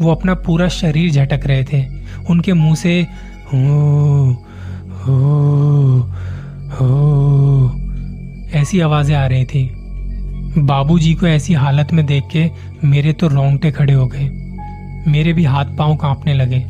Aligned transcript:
वो 0.00 0.10
अपना 0.10 0.34
पूरा 0.36 0.68
शरीर 0.68 1.10
झटक 1.10 1.46
रहे 1.46 1.64
थे। 1.64 1.84
उनके 2.30 2.52
मुँह 2.52 2.74
से, 2.74 3.00
हो 3.46 4.32
हो 5.00 5.98
हो, 6.72 7.72
ऐसी 8.54 8.80
आवाज़ें 8.80 9.14
आ 9.16 9.26
रही 9.26 9.44
थी। 9.44 9.68
बाबूजी 10.58 11.14
को 11.14 11.26
ऐसी 11.26 11.54
हालत 11.54 11.92
में 11.92 12.04
देख 12.06 12.24
के 12.32 12.48
मेरे 12.84 13.12
तो 13.12 13.28
रोंगटे 13.28 13.70
खड़े 13.70 13.92
हो 13.92 14.06
गए। 14.06 14.28
मेरे 15.08 15.32
भी 15.32 15.44
हाथ 15.44 15.76
पाँव 15.78 15.96
कांपने 15.96 16.34
लगे। 16.34 16.64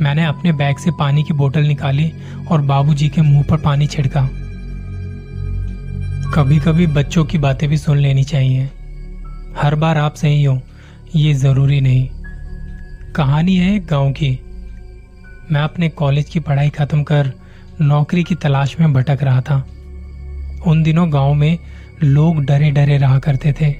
मैंने 0.00 0.24
अपने 0.24 0.52
बैग 0.52 0.76
से 0.76 0.90
पानी 0.90 1.22
की 1.22 1.34
बोतल 1.34 1.62
निकाली 1.62 2.10
और 2.50 2.60
बाबूजी 2.60 3.08
के 3.08 3.22
मुँह 3.22 3.42
पर 3.42 3.56
पानी 3.56 3.86
छिड़का। 3.86 4.28
कभी 6.34 6.58
कभी 6.58 6.86
बच्चों 6.86 7.24
की 7.24 7.38
बातें 7.38 7.68
भी 7.68 7.76
सुन 7.76 7.98
लेनी 7.98 8.24
चाहिए। 8.24 8.68
हर 9.56 9.74
बार 9.74 9.98
आप 9.98 10.14
सही 10.14 10.42
हो, 10.44 10.60
ये 11.16 11.34
ज़रूरी 11.34 11.80
नहीं। 11.80 12.08
कहानी 13.16 13.56
है 13.56 13.74
एक 13.76 13.86
गाँव 13.86 14.10
की। 14.12 14.28
मैं 15.52 15.60
अपने 15.60 15.88
कॉलेज 15.88 16.28
की 16.28 16.40
पढ़ाई 16.40 16.70
खत्म 16.70 17.02
कर 17.02 17.32
नौकरी 17.80 18.22
की 18.24 18.34
तलाश 18.34 18.76
में 18.80 18.92
भटक 18.92 19.18
रहा 19.22 19.40
था। 19.40 19.56
उन 20.66 20.82
दिनों 20.82 21.12
गाँव 21.12 21.34
में 21.34 21.58
लोग 22.02 22.44
डरे 22.44 22.70
डरे 22.70 22.98
रहा 22.98 23.18
करते 23.18 23.52
थे। 23.52 23.74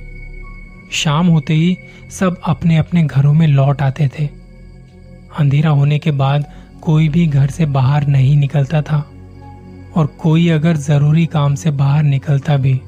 शाम 0.92 1.26
होते 1.26 1.54
ही 1.54 1.76
सब 2.10 2.40
अपने 2.44 2.76
अपने 2.76 3.02
घरों 3.02 3.32
में 3.32 3.46
लौट 3.46 3.82
आते 3.82 4.08
थे। 4.08 4.26
अंधेरा 5.38 5.70
होने 5.70 5.98
के 5.98 6.10
बाद 6.10 6.44
कोई 6.82 7.08
भी 7.08 7.26
घर 7.26 7.50
से 7.50 7.66
बाहर 7.66 8.06
नहीं 8.06 8.36
निकलता 8.36 8.82
था। 8.82 8.98
और 9.96 10.06
कोई 10.06 10.48
अगर 10.48 10.76
ज़रूरी 10.76 11.26
काम 11.26 11.54
से 11.54 11.70
बाहर 11.70 12.02
निकलता 12.02 12.56
भी 12.56 12.80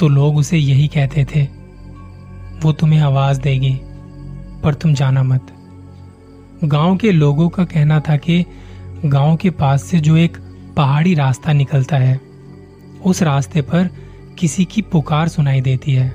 तो 0.00 0.08
लोग 0.08 0.36
उसे 0.36 0.58
यही 0.58 0.86
कहते 0.88 1.24
थे, 1.24 1.42
वो 2.62 2.72
तुम्हें 2.72 3.00
आवाज़ 3.00 3.40
देगी, 3.40 3.78
पर 4.62 4.74
तुम 4.74 4.94
जाना 4.94 5.22
मत। 5.22 5.53
गाँव 6.64 6.96
के 6.96 7.12
लोगों 7.12 7.48
का 7.48 7.64
कहना 7.64 8.00
था 8.00 8.16
कि 8.16 8.44
गाँव 9.04 9.36
के 9.36 9.50
पास 9.50 9.84
से 9.84 9.98
जो 10.00 10.16
एक 10.16 10.36
पहाड़ी 10.76 11.14
रास्ता 11.14 11.52
निकलता 11.52 11.96
है, 11.96 12.20
उस 13.04 13.22
रास्ते 13.22 13.62
पर 13.62 13.90
किसी 14.38 14.64
की 14.64 14.82
पुकार 14.82 15.28
सुनाई 15.28 15.60
देती 15.60 15.92
है। 15.92 16.12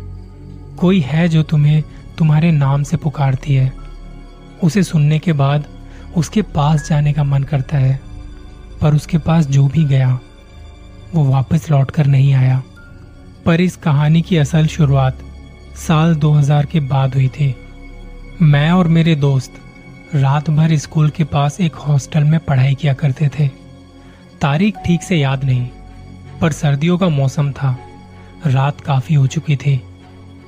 कोई 0.78 1.00
है 1.00 1.30
जो 1.30 1.44
तुम्हें 1.44 1.84
तुम्हारे 2.18 2.52
नाम 2.52 2.84
से 2.84 2.98
पुकारती 2.98 3.56
है। 3.56 3.74
उसे 4.64 4.84
सुनने 4.84 5.20
के 5.20 5.34
बाद 5.34 5.66
उसके 6.18 6.42
पास 6.42 6.90
जाने 6.90 7.14
का 7.14 7.24
मन 7.24 7.44
करता 7.44 7.78
है, 7.78 8.00
पर 8.82 8.96
उसके 8.96 9.18
पास 9.18 9.48
जो 9.48 9.68
भी 9.68 9.86
गया, 9.86 10.20
वो 11.16 11.24
वापस 11.24 11.72
लौटकर 11.72 12.06
नहीं 12.06 12.34
आया। 12.34 12.64
पर 13.46 13.62
इस 13.62 13.76
कहानी 13.76 14.22
की 14.22 14.38
असल 14.38 14.68
शुरुआत 14.68 15.20
साल 15.76 16.16
2000 16.16 16.66
के 16.66 16.80
बाद 16.80 17.16
हुई 17.16 17.28
थी। 17.28 17.56
मैं 18.42 18.72
और 18.72 18.88
मेरे 18.88 19.16
दोस्त 19.16 19.52
रात 20.16 20.50
भर 20.50 20.76
स्कूल 20.78 21.10
के 21.10 21.24
पास 21.24 21.60
एक 21.62 21.76
हॉस्टल 21.76 22.24
में 22.24 22.40
पढ़ाई 22.40 22.76
किया 22.76 22.94
करते 22.94 23.30
थे। 23.30 23.48
तारीख 24.42 24.76
ठीक 24.86 25.04
से 25.04 25.16
याद 25.16 25.44
नहीं, 25.44 25.68
पर 26.42 26.52
सर्दियों 26.52 26.98
का 26.98 27.10
मौसम 27.10 27.52
था। 27.52 27.78
रात 28.46 28.82
काफ़ी 28.82 29.16
हो 29.16 29.28
चुकी 29.28 29.56
थी। 29.56 29.78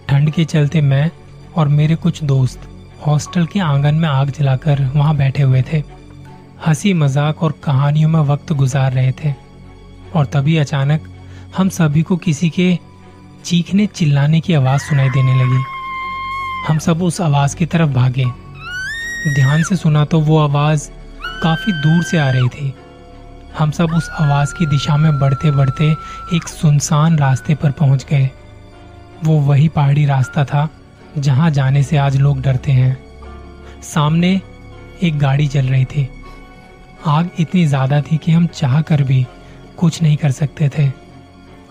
ठंड 0.10 0.32
के 0.32 0.46
चलते 0.46 0.82
मैं 0.82 1.12
और 1.56 1.68
मेरे 1.68 1.96
कुछ 1.96 2.24
दोस्त 2.24 2.68
हॉस्टल 3.08 3.46
के 3.46 3.60
आँगन 3.60 3.96
में 3.96 4.10
आग 4.10 4.30
जलाकर 4.30 4.84
वहाँ 4.96 5.16
बैठे 5.16 5.44
हुए 5.44 5.64
थे। 5.74 5.84
हँसी 6.68 6.94
मज़ाक 6.94 7.44
और 7.44 7.52
कहानियों 7.64 8.10
में 8.10 8.20
वक्त 8.20 8.54
गुजार 8.54 8.92
रहे 8.92 9.12
थे। 9.12 9.34
और 10.16 10.26
तभी 10.26 10.58
अचानक 10.58 11.10
हम 11.58 11.70
सभी 11.70 12.02
को 12.02 12.18
किसी 12.18 12.50
के 12.50 12.78
चीखने 13.46 13.88
चिल्लाने 13.88 14.40
की 14.40 14.54
आवाज़ 14.54 14.82
सुनाई 14.82 15.10
देने 15.10 15.44
लगी। 15.44 15.64
हम 16.68 16.78
सब 16.78 17.04
उस 17.04 17.22
आवाज़ 17.22 17.56
की 17.56 17.66
तरफ़ 17.66 17.90
भागे। 17.90 18.51
ध्यान 19.28 19.64
से 19.64 19.76
सुना 19.76 20.04
तो 20.06 20.20
वो 20.20 20.38
आवाज़ 20.38 20.90
काफ़ी 21.42 21.72
दूर 21.74 22.04
से 22.04 22.18
आ 22.18 22.30
रही 22.30 22.48
थी। 22.50 22.74
हम 23.58 23.72
सब 23.72 23.92
उस 23.94 24.10
आवाज़ 24.12 24.54
की 24.56 24.66
दिशा 24.66 24.98
में 24.98 25.20
बढ़ते 25.20 25.52
बढ़ते 25.52 25.92
एक 26.36 26.48
सुनसान 26.48 27.18
रास्ते 27.18 27.56
पर 27.56 27.72
पहुँच 27.72 28.06
गए। 28.10 28.30
वो 29.24 29.38
वही 29.40 29.68
पहाड़ी 29.68 30.06
रास्ता 30.06 30.46
था 30.46 30.68
जहाँ 31.18 31.52
जाने 31.52 31.84
से 31.84 31.98
आज 31.98 32.18
लोग 32.18 32.42
डरते 32.42 32.72
हैं। 32.72 32.98
सामने 33.84 34.40
एक 35.04 35.20
गाड़ी 35.20 35.48
चल 35.48 35.66
रही 35.66 35.86
थी। 35.86 36.10
आग 37.08 37.30
इतनी 37.40 37.66
ज़्यादा 37.66 38.02
थी 38.02 38.18
कि 38.18 38.32
हम 38.32 38.48
चाह 38.48 38.82
कर 38.82 39.04
भी 39.04 39.26
कुछ 39.78 40.02
नहीं 40.04 40.18
कर 40.18 40.32
सकते 40.32 40.70
थे। 40.70 40.92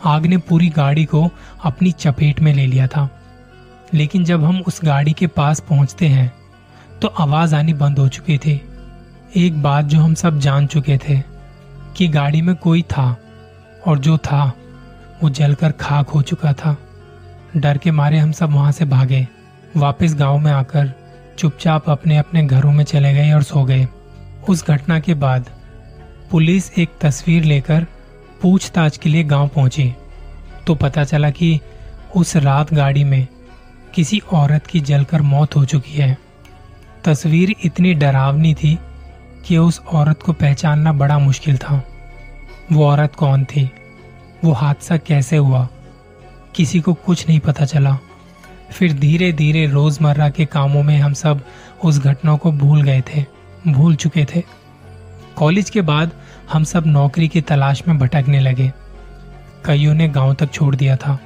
आग 0.04 0.26
ने 0.26 0.36
पूरी 0.38 0.68
गाड़ी 0.68 1.04
को 1.04 1.28
अपनी 1.64 1.92
चपेट 1.92 2.40
में 2.40 2.54
ले 2.54 2.66
लिया 2.66 2.86
था। 2.86 3.08
लेकिन 3.94 4.24
जब 4.24 4.44
हम 4.44 4.60
उस 4.60 4.80
गाड़ी 4.84 5.12
के 5.12 5.26
पास 5.26 5.60
पहुँचते 5.60 6.06
हैं 6.06 6.32
तो 7.02 7.08
आवाज़ 7.08 7.54
आनी 7.54 7.72
बंद 7.72 7.98
हो 7.98 8.08
चुकी 8.08 8.38
थी। 8.38 8.60
एक 9.36 9.62
बात 9.62 9.84
जो 9.84 10.00
हम 10.00 10.14
सब 10.14 10.38
जान 10.38 10.66
चुके 10.66 10.98
थे, 10.98 11.22
कि 11.96 12.08
गाड़ी 12.08 12.42
में 12.42 12.56
कोई 12.56 12.82
था, 12.82 13.16
और 13.86 13.98
जो 13.98 14.18
था, 14.18 14.52
वो 15.22 15.30
जलकर 15.30 15.72
खाक 15.72 16.08
हो 16.08 16.22
चुका 16.22 16.52
था। 16.52 16.76
डर 17.56 17.78
के 17.78 17.90
मारे 17.90 18.18
हम 18.18 18.32
सब 18.32 18.50
वहाँ 18.50 18.72
से 18.72 18.84
भागे। 18.84 19.28
वापस 19.76 20.14
गाँव 20.14 20.38
में 20.38 20.52
आकर 20.52 20.92
चुपचाप 21.38 21.90
अपने 21.90 22.16
अपने 22.16 22.46
घरों 22.46 22.72
में 22.72 22.84
चले 22.84 23.14
गए 23.14 23.32
और 23.32 23.42
सो 23.42 23.64
गए। 23.64 23.88
उस 24.48 24.66
घटना 24.66 25.00
के 25.00 25.14
बाद 25.14 25.50
पुलिस 26.30 26.78
एक 26.78 26.88
तस्वीर 27.00 27.44
लेकर 27.44 27.86
पूछताछ 28.42 28.96
के 28.96 29.08
लिए 29.08 29.24
गाँव 29.24 29.48
पहुँची। 29.48 29.94
तो 30.66 30.74
पता 30.74 31.04
चला 31.04 31.30
कि 31.30 31.60
उस 32.16 32.36
रात 32.36 32.74
गाड़ी 32.74 33.04
में 33.04 33.26
किसी 33.94 34.18
औरत 34.18 34.66
की 34.66 34.80
जलकर 34.80 35.22
मौत 35.22 35.56
हो 35.56 35.64
चुकी 35.64 35.94
है। 35.94 36.29
तस्वीर 37.04 37.56
इतनी 37.64 37.94
डरावनी 37.94 38.54
थी 38.54 38.78
कि 39.46 39.58
उस 39.58 39.80
औरत 39.92 40.22
को 40.22 40.32
पहचानना 40.32 40.92
बड़ा 40.92 41.18
मुश्किल 41.18 41.58
था। 41.58 41.84
वो 42.72 42.86
औरत 42.86 43.14
कौन 43.14 43.44
थी? 43.44 43.70
वो 44.44 44.52
हादसा 44.52 44.96
कैसे 44.96 45.36
हुआ? 45.36 45.68
किसी 46.54 46.80
को 46.80 46.94
कुछ 46.94 47.28
नहीं 47.28 47.40
पता 47.40 47.64
चला। 47.64 47.98
फिर 48.70 48.92
धीरे 48.92 49.32
धीरे 49.32 49.66
रोज़मर्रा 49.66 50.30
के 50.30 50.46
कामों 50.46 50.82
में 50.82 50.98
हम 50.98 51.12
सब 51.12 51.44
उस 51.84 51.98
घटना 51.98 52.36
को 52.36 52.52
भूल 52.52 52.82
गए 52.82 53.00
थे, 53.00 53.24
भूल 53.68 53.94
चुके 53.94 54.24
थे। 54.24 54.42
कॉलेज 55.36 55.70
के 55.70 55.80
बाद 55.80 56.10
हम 56.52 56.64
सब 56.64 56.86
नौकरी 56.86 57.28
की 57.28 57.40
तलाश 57.40 57.82
में 57.88 57.98
भटकने 57.98 58.40
लगे। 58.40 58.72
कईयों 59.64 59.94
ने 59.94 60.08
गाँव 60.08 60.34
तक 60.34 60.52
छोड़ 60.52 60.76
दिया 60.76 60.96
था। 60.96 61.18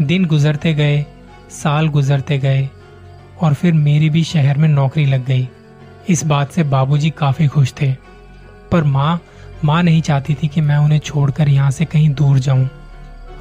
दिन 0.00 0.24
गुजरते 0.24 0.74
गए, 0.74 1.06
साल 1.50 1.88
गुजरते 1.88 2.38
गए 2.38 2.70
और 3.42 3.54
फिर 3.54 3.72
मेरी 3.72 4.10
भी 4.10 4.24
शहर 4.24 4.58
में 4.58 4.68
नौकरी 4.68 5.06
लग 5.06 5.24
गई। 5.24 5.48
इस 6.08 6.24
बात 6.24 6.50
से 6.50 6.62
बाबूजी 6.62 7.10
काफ़ी 7.10 7.46
खुश 7.46 7.74
थे। 7.80 7.92
पर 8.72 8.84
माँ 8.84 9.20
माँ 9.64 9.82
नहीं 9.82 10.02
चाहती 10.02 10.34
थी 10.34 10.48
कि 10.48 10.60
मैं 10.60 10.76
उन्हें 10.76 10.98
छोड़कर 10.98 11.48
यहाँ 11.48 11.70
से 11.70 11.84
कहीं 11.84 12.10
दूर 12.14 12.38
जाऊँ। 12.38 12.68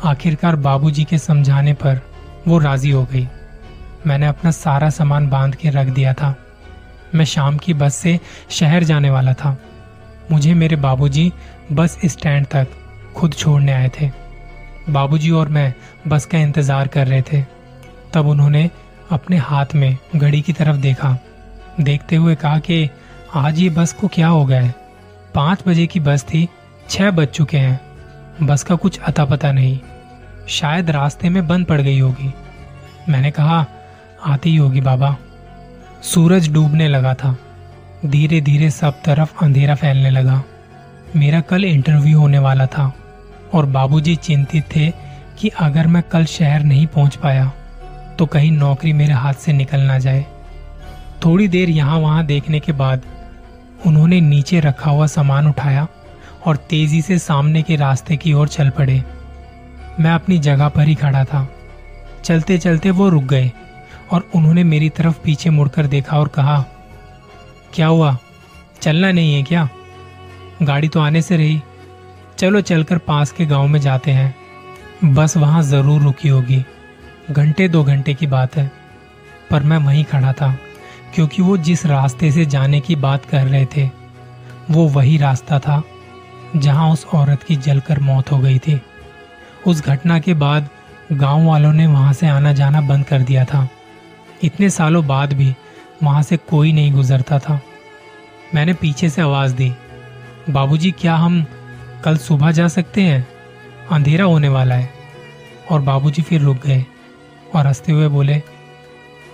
आखिरकार 0.04 0.56
बाबूजी 0.56 1.04
के 1.04 1.18
समझाने 1.18 1.74
पर 1.74 2.00
वो 2.48 2.58
राज़ी 2.58 2.92
हो 2.92 3.04
गई। 3.04 3.28
मैंने 4.08 4.28
अपना 4.28 4.52
सारा 4.52 4.90
सामान 4.90 5.30
बाँध 5.30 5.56
के 5.56 5.70
रख 5.70 5.88
दिया 5.88 6.14
था। 6.14 6.36
मैं 7.16 7.26
शाम 7.26 7.58
की 7.58 7.74
बस 7.74 7.96
से 7.96 8.20
शहर 8.50 8.84
जाने 8.84 9.10
वाला 9.10 9.34
था। 9.34 9.58
मुझे 10.32 10.54
मेरे 10.54 10.76
बाबूजी 10.76 11.32
बस 11.72 11.98
स्टैंड 12.06 12.46
तक 12.46 12.68
खुद 13.16 13.34
छोड़ने 13.34 13.72
आए 13.72 13.92
थे। 14.02 14.12
बाबूजी 14.90 15.32
और 15.32 15.50
मैं 15.50 15.74
बस 16.08 16.26
का 16.26 16.38
इंतज़ार 16.38 16.88
कर 16.88 17.08
रहे 17.08 17.22
थे। 17.22 17.42
तब 18.14 18.28
उन्होंने 18.28 18.70
अपने 19.12 19.38
हाथ 19.38 19.66
में 19.76 19.98
घड़ी 20.16 20.42
की 20.42 20.54
तरफ़ 20.54 20.78
देखा। 20.78 21.18
देखते 21.82 22.16
हुए 22.16 22.36
कहा 22.36 22.60
कि 22.60 22.90
आज 23.36 23.60
ये 23.60 23.70
बस 23.70 23.94
को 23.94 24.08
क्या 24.08 24.28
हो 24.28 24.46
गया 24.46 24.62
है? 24.62 24.76
पाँच 25.36 25.64
बजे 25.68 25.88
की 25.88 26.00
बस 26.00 26.24
थी, 26.24 26.50
छह 26.90 27.12
बज 27.12 27.28
चुके 27.28 27.58
हैं। 27.58 27.82
बस 28.46 28.64
का 28.64 28.76
कुछ 28.76 29.00
अता 29.00 29.26
पता 29.26 29.52
नहीं। 29.52 29.80
शायद 30.48 30.90
रास्ते 30.90 31.30
में 31.30 31.48
बंद 31.48 31.66
पड़ 31.66 31.82
गई 31.82 32.00
होगी। 32.00 32.34
मैंने 33.10 33.32
कहा, 33.32 33.66
आती 34.26 34.50
ही 34.50 34.56
होगी 34.56 34.82
बाबा। 34.82 35.18
सूरज 36.04 36.54
डूबने 36.54 36.88
लगा 36.88 37.14
था। 37.14 37.38
धीरे 38.06 38.42
धीरे 38.42 38.70
सब 38.70 39.02
तरफ़ 39.06 39.44
अंधेरा 39.44 39.76
फैलने 39.76 40.10
लगा। 40.10 40.44
मेरा 41.16 41.42
कल 41.42 41.66
इंटरव्यू 41.66 42.20
होने 42.20 42.40
वाला 42.40 42.66
था 42.66 42.94
और 43.54 43.66
बाबूजी 43.66 44.16
चिंतित 44.16 44.64
थे 44.76 44.94
कि 45.40 45.48
अगर 45.48 45.88
मैं 45.88 46.04
कल 46.04 46.26
शहर 46.26 46.64
नहीं 46.64 46.88
पहुँच 46.88 47.16
पाया 47.16 47.52
तो 48.20 48.26
कहीं 48.26 48.52
नौकरी 48.52 48.94
मेरे 48.94 49.14
हाथ 49.14 49.34
से 49.34 49.54
निकल 49.54 49.80
ना 49.80 49.98
जाए। 50.00 50.26
थोड़ी 51.26 51.48
देर 51.48 51.70
यहाँ 51.70 52.00
वहाँ 52.00 52.26
देखने 52.26 52.60
के 52.60 52.72
बाद 52.72 53.02
उन्होंने 53.86 54.20
नीचे 54.22 54.60
रखा 54.60 54.92
हुआ 54.92 55.08
सामान 55.08 55.48
उठाया 55.48 55.88
और 56.46 56.56
तेज़ी 56.70 57.02
से 57.02 57.18
सामने 57.20 57.62
के 57.62 57.76
रास्ते 57.76 58.18
की 58.18 58.34
ओर 58.34 58.48
चल 58.48 58.70
पड़े। 58.70 59.04
मैं 60.00 60.12
अपनी 60.12 60.38
जगह 60.40 60.70
पर 60.70 60.88
ही 60.88 60.96
खड़ा 60.96 61.24
था। 61.24 61.48
चलते 62.24 62.58
चलते 62.58 62.92
वो 62.92 63.10
रुक 63.10 63.24
गए 63.24 63.52
और 64.12 64.30
उन्होंने 64.36 64.64
मेरी 64.64 64.90
तरफ़ 64.90 65.20
पीछे 65.24 65.50
मुड़कर 65.50 65.88
देखा 65.88 66.20
और 66.20 66.28
कहा, 66.28 66.64
क्या 67.74 67.88
हुआ? 67.88 68.18
चलना 68.82 69.12
नहीं 69.12 69.34
है 69.36 69.44
क्या? 69.44 69.68
गाड़ी 70.62 70.88
तो 70.88 71.00
आने 71.00 71.22
से 71.22 71.38
रही। 71.38 71.62
चलो 72.38 72.62
चलकर 72.62 72.98
पास 72.98 73.32
के 73.32 73.46
गाँव 73.46 73.68
में 73.68 73.80
जाते 73.80 74.12
हैं। 74.12 75.14
बस 75.14 75.38
वहाँ 75.38 75.62
ज़रूर 75.64 76.02
रुकी 76.02 76.30
होगी। 76.30 76.64
घंटे 77.32 77.68
दो 77.68 77.84
घंटे 77.84 78.14
की 78.14 78.28
बात 78.28 78.56
है, 78.56 78.72
पर 79.52 79.64
मैं 79.64 79.78
वहीं 79.78 80.04
खड़ा 80.04 80.34
था, 80.34 80.58
क्योंकि 81.16 81.42
वो 81.42 81.58
जिस 81.58 81.86
रास्ते 81.86 82.32
से 82.32 82.46
जाने 82.46 82.80
की 82.80 82.96
बात 82.96 83.26
कर 83.26 83.46
रहे 83.46 83.66
थे, 83.66 83.90
वो 84.72 84.88
वही 84.88 85.18
रास्ता 85.18 85.60
था, 85.60 85.84
जहाँ 86.56 86.92
उस 86.92 87.06
औरत 87.06 87.44
की 87.44 87.56
जलकर 87.56 88.00
मौत 88.00 88.32
हो 88.32 88.38
गई 88.38 88.60
थी। 88.60 88.82
उस 89.68 89.84
घटना 89.84 90.20
के 90.20 90.34
बाद 90.34 90.70
गाँव 91.12 91.46
वालों 91.46 91.74
ने 91.74 91.88
वहाँ 91.88 92.14
से 92.14 92.28
आना 92.28 92.54
जाना 92.54 92.82
बंद 92.82 93.06
कर 93.06 93.22
दिया 93.22 93.46
था। 93.46 93.70
इतने 94.44 94.70
सालों 94.70 95.08
बाद 95.08 95.34
भी 95.34 95.56
वहाँ 96.04 96.24
से 96.24 96.38
कोई 96.38 96.74
नहीं 96.74 96.92
गुजरता 96.92 97.40
था। 97.40 97.62
मैंने 98.56 98.74
पीछे 98.74 99.10
से 99.10 99.22
आवाज़ 99.22 99.56
दी, 99.56 99.74
बाबूजी, 100.50 100.92
क्या 100.92 101.16
हम 101.16 101.46
कल 102.04 102.18
सुबह 102.18 102.52
जा 102.52 102.68
सकते 102.68 103.02
हैं? 103.02 103.28
अंधेरा 103.92 104.26
होने 104.26 104.50
वाला 104.50 104.76
है। 104.76 104.94
और 105.72 105.82
बाबूजी 105.82 106.22
फिर 106.22 106.42
रुक 106.42 106.66
गए। 106.66 106.86
और 107.56 107.68
हँसते 107.68 107.92
हुए 107.92 108.08
बोले, 108.08 108.44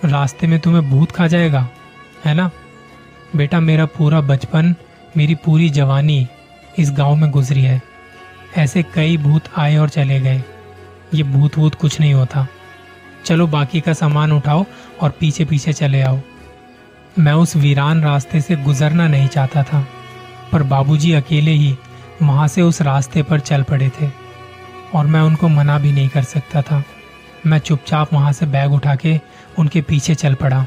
रास्ते 0.04 0.46
में 0.46 0.60
तुम्हें 0.60 0.90
भूत 0.90 1.10
खा 1.10 1.26
जाएगा, 1.26 1.68
है 2.24 2.34
ना? 2.34 2.50
बेटा, 3.36 3.60
मेरा 3.60 3.86
पूरा 3.86 4.20
बचपन, 4.20 4.74
मेरी 5.16 5.34
पूरी 5.34 5.70
जवानी 5.70 6.28
इस 6.78 6.90
गाँव 6.90 7.16
में 7.16 7.30
गुजरी 7.30 7.62
है। 7.62 7.82
ऐसे 8.56 8.82
कई 8.82 9.16
भूत 9.16 9.42
आए 9.56 9.76
और 9.76 9.88
चले 9.88 10.20
गए। 10.20 10.44
ये 11.14 11.22
भूत 11.22 11.58
वूत 11.58 11.74
कुछ 11.74 12.00
नहीं 12.00 12.14
होता। 12.14 12.46
चलो, 13.24 13.46
बाकी 13.46 13.80
का 13.80 13.92
सामान 13.92 14.32
उठाओ 14.32 14.64
और 15.00 15.10
पीछे 15.10 15.44
पीछे 15.44 15.72
चले 15.72 16.02
आओ। 16.02 16.18
मैं 17.18 17.32
उस 17.32 17.56
वीरान 17.56 18.02
रास्ते 18.02 18.40
से 18.40 18.56
गुजरना 18.56 19.08
नहीं 19.08 19.28
चाहता 19.28 19.62
था, 19.62 19.86
पर 20.52 20.62
बाबूजी 20.62 21.12
अकेले 21.12 21.50
ही 21.50 21.76
वहाँ 22.22 22.48
से 22.48 22.62
उस 22.62 22.82
रास्ते 22.82 23.22
पर 23.22 23.40
चल 23.40 23.62
पड़े 23.62 23.88
थे 23.88 24.10
और 24.94 25.06
मैं 25.06 25.20
उनको 25.20 25.48
मना 25.48 25.78
भी 25.78 25.92
नहीं 25.92 26.08
कर 26.08 26.22
सकता 26.22 26.62
था। 26.62 26.84
मैं 27.46 27.58
चुपचाप 27.58 28.12
वहाँ 28.12 28.32
से 28.32 28.46
बैग 28.46 28.72
उठा 28.72 28.94
के 28.94 29.20
उनके 29.58 29.82
पीछे 29.82 30.14
चल 30.14 30.34
पड़ा। 30.34 30.66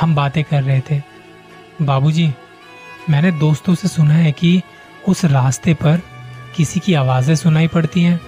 हम 0.00 0.14
बातें 0.14 0.44
कर 0.44 0.62
रहे 0.62 0.80
थे। 0.80 1.02
बाबूजी, 1.82 2.32
मैंने 3.10 3.30
दोस्तों 3.30 3.74
से 3.74 3.88
सुना 3.88 4.14
है 4.14 4.32
कि 4.32 4.62
उस 5.08 5.24
रास्ते 5.24 5.74
पर 5.74 6.00
किसी 6.56 6.80
की 6.80 6.94
आवाज़ें 6.94 7.34
सुनाई 7.34 7.66
पड़ती 7.68 8.02
हैं। 8.02 8.20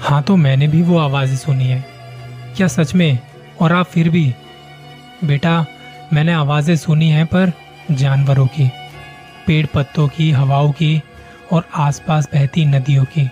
हाँ 0.00 0.22
तो 0.22 0.36
मैंने 0.36 0.68
भी 0.68 0.82
वो 0.82 0.98
आवाज़ें 0.98 1.36
सुनी 1.36 1.64
है। 1.64 1.84
क्या 2.56 2.68
सच 2.68 2.94
में? 2.94 3.18
और 3.60 3.72
आप 3.72 3.86
फिर 3.86 4.08
भी? 4.08 4.34
बेटा, 5.24 5.66
मैंने 6.12 6.32
आवाज़ें 6.32 6.76
सुनी 6.76 7.10
हैं 7.10 7.26
पर 7.26 7.52
जानवरों 7.90 8.46
की, 8.46 8.70
पेड़ 9.46 9.66
पत्तों 9.66 10.08
की, 10.08 10.30
हवाओं 10.30 10.72
की 10.72 11.02
और 11.52 11.68
आसपास 11.74 12.28
बहती 12.32 12.64
नदियों 12.64 13.04
की। 13.04 13.30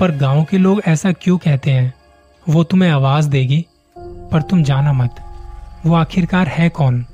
पर 0.00 0.10
गाँव 0.10 0.44
के 0.44 0.58
लोग 0.58 0.82
ऐसा 0.86 1.12
क्यों 1.12 1.38
कहते 1.38 1.70
हैं? 1.70 1.94
वो 2.48 2.64
तुम्हें 2.64 2.90
आवाज़ 2.90 3.28
देगी, 3.28 3.66
पर 3.98 4.42
तुम 4.42 4.62
जाना 4.62 4.92
मत। 4.92 5.14
वो 5.86 5.94
आखिरकार 5.94 6.48
है 6.48 6.68
कौन? 6.68 7.04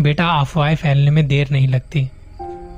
बेटा, 0.00 0.28
अफवाहें 0.30 0.76
फैलने 0.76 1.10
में 1.10 1.26
देर 1.26 1.48
नहीं 1.52 1.68
लगती। 1.68 2.10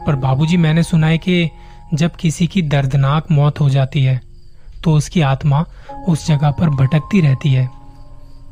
पर 0.06 0.14
बाबूजी, 0.14 0.56
मैंने 0.56 0.82
सुना 0.82 1.06
है 1.06 1.18
कि 1.18 1.50
जब 1.94 2.10
किसी 2.10 2.46
की 2.46 2.62
दर्दनाक 2.62 3.30
मौत 3.30 3.60
हो 3.60 3.68
जाती 3.70 4.02
है 4.02 4.20
तो 4.84 4.92
उसकी 4.92 5.20
आत्मा 5.20 5.64
उस 6.08 6.26
जगह 6.26 6.50
पर 6.50 6.70
भटकती 6.70 7.20
रहती 7.20 7.52
है। 7.52 7.68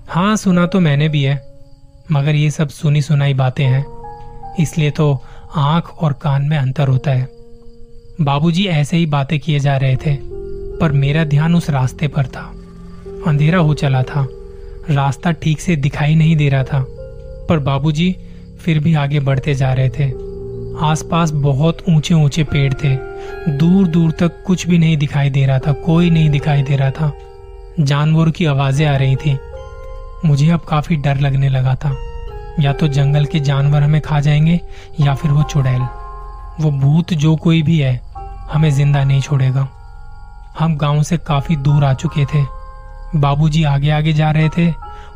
हाँ 0.08 0.36
सुना 0.36 0.66
तो 0.66 0.80
मैंने 0.80 1.08
भी 1.08 1.22
है, 1.22 1.36
मगर 2.12 2.34
ये 2.34 2.50
सब 2.50 2.68
सुनी 2.68 3.02
सुनाई 3.02 3.34
बातें 3.34 3.64
हैं। 3.64 3.84
इसलिए 4.60 4.90
तो 4.90 5.22
आँख 5.54 5.90
और 5.98 6.12
कान 6.12 6.44
में 6.44 6.58
अंतर 6.58 6.88
होता 6.88 7.10
है। 7.10 7.28
बाबूजी, 8.20 8.66
ऐसे 8.66 8.96
ही 8.96 9.06
बातें 9.06 9.38
किए 9.40 9.58
जा 9.58 9.76
रहे 9.76 9.96
थे, 9.96 10.18
पर 10.78 10.92
मेरा 10.92 11.24
ध्यान 11.24 11.54
उस 11.54 11.70
रास्ते 11.70 12.08
पर 12.08 12.26
था। 12.26 12.53
अंधेरा 13.26 13.58
हो 13.58 13.74
चला 13.74 14.02
था। 14.02 14.26
रास्ता 14.90 15.30
ठीक 15.32 15.60
से 15.60 15.76
दिखाई 15.76 16.14
नहीं 16.14 16.36
दे 16.36 16.48
रहा 16.48 16.64
था, 16.64 16.84
पर 17.48 17.58
बाबूजी 17.58 18.16
फिर 18.60 18.78
भी 18.78 18.94
आगे 18.94 19.20
बढ़ते 19.20 19.54
जा 19.54 19.72
रहे 19.72 19.88
थे। 19.88 20.04
आसपास 20.84 21.30
बहुत 21.30 21.78
ऊँचे 21.88 22.14
ऊँचे 22.14 22.44
पेड़ 22.44 22.72
थे। 22.74 22.96
दूर 23.56 23.86
दूर 23.86 24.10
तक 24.10 24.42
कुछ 24.46 24.66
भी 24.66 24.78
नहीं 24.78 24.96
दिखाई 24.96 25.30
दे 25.30 25.46
रहा 25.46 25.58
था, 25.58 25.72
कोई 25.72 26.10
नहीं 26.10 26.30
दिखाई 26.30 26.62
दे 26.62 26.76
रहा 26.76 26.90
था। 26.90 27.12
जानवरों 27.80 28.32
की 28.32 28.44
आवाज़ें 28.44 28.86
आ 28.86 28.96
रही 28.96 29.16
थी। 29.16 29.38
मुझे 30.24 30.50
अब 30.50 30.60
काफ़ी 30.60 30.96
डर 30.96 31.20
लगने 31.20 31.48
लगा 31.48 31.74
था। 31.74 31.96
या 32.60 32.72
तो 32.72 32.88
जंगल 32.88 33.24
के 33.24 33.40
जानवर 33.40 33.82
हमें 33.82 34.00
खा 34.00 34.20
जाएँगे, 34.20 34.60
या 35.00 35.14
फिर 35.14 35.30
वो 35.30 35.42
चुड़ैल। 35.42 35.80
वो 36.60 36.70
भूत 36.70 37.14
जो 37.14 37.36
कोई 37.36 37.62
भी 37.62 37.78
है, 37.78 38.00
हमें 38.52 38.70
ज़िंदा 38.70 39.04
नहीं 39.04 39.20
छोड़ेगा। 39.20 39.68
हम 40.58 40.76
गाँव 40.76 41.02
से 41.02 41.16
काफ़ी 41.16 41.56
दूर 41.56 41.84
आ 41.84 41.94
चुके 41.94 42.24
थे। 42.24 42.63
बाबूजी 43.16 43.64
आगे 43.64 43.90
आगे 43.90 44.12
जा 44.12 44.30
रहे 44.30 44.48
थे 44.48 44.70